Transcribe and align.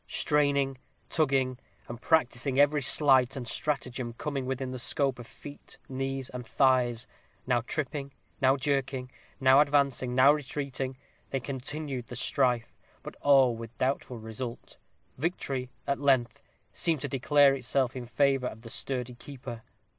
Straining, 0.07 0.79
tugging, 1.11 1.59
and 1.87 2.01
practising 2.01 2.59
every 2.59 2.81
sleight 2.81 3.35
and 3.35 3.47
stratagem 3.47 4.13
coming 4.13 4.47
within 4.47 4.71
the 4.71 4.79
scope 4.79 5.19
of 5.19 5.27
feet, 5.27 5.77
knees, 5.87 6.27
and 6.31 6.43
thighs 6.43 7.05
now 7.45 7.61
tripping, 7.61 8.11
now 8.41 8.57
jerking, 8.57 9.11
now 9.39 9.59
advancing, 9.61 10.15
now 10.15 10.33
retreating, 10.33 10.97
they 11.29 11.39
continued 11.39 12.07
the 12.07 12.15
strife, 12.15 12.75
but 13.03 13.15
all 13.21 13.55
with 13.55 13.77
doubtful 13.77 14.17
result. 14.17 14.79
Victory, 15.19 15.69
at 15.85 15.99
length, 16.01 16.41
seemed 16.73 17.01
to 17.01 17.07
declare 17.07 17.53
itself 17.53 17.95
in 17.95 18.07
favor 18.07 18.47
of 18.47 18.61
the 18.61 18.71
sturdy 18.71 19.13
keeper. 19.13 19.61